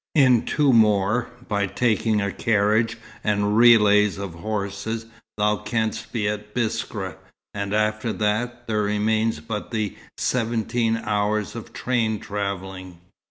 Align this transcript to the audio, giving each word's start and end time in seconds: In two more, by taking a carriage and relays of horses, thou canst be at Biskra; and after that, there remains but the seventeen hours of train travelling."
In 0.15 0.45
two 0.45 0.73
more, 0.73 1.29
by 1.47 1.67
taking 1.67 2.21
a 2.21 2.31
carriage 2.31 2.97
and 3.23 3.55
relays 3.55 4.17
of 4.17 4.33
horses, 4.33 5.05
thou 5.37 5.57
canst 5.57 6.11
be 6.11 6.27
at 6.27 6.55
Biskra; 6.55 7.17
and 7.53 7.71
after 7.71 8.11
that, 8.13 8.65
there 8.65 8.81
remains 8.81 9.41
but 9.41 9.69
the 9.69 9.95
seventeen 10.17 10.97
hours 10.97 11.53
of 11.55 11.71
train 11.71 12.19
travelling." 12.19 12.97